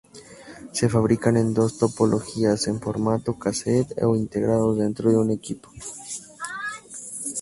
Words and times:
Se 0.71 0.89
fabrican 0.89 1.37
en 1.37 1.53
dos 1.53 1.77
topologías: 1.77 2.65
en 2.65 2.79
formato 2.81 3.37
"cassette" 3.37 4.01
o 4.01 4.15
integrados 4.15 4.79
dentro 4.79 5.11
de 5.11 5.17
un 5.17 5.29
equipo. 5.29 5.69